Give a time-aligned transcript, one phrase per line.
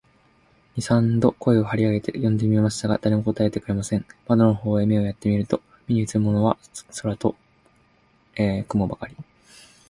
[0.75, 4.05] 二三度声を張り上げて呼んでみましたが、誰も答えてくれません。
[4.27, 6.57] 窓の方へ目をやって見ると、目にうつるものは
[6.99, 7.35] 雲と
[8.35, 9.15] 空ばかり、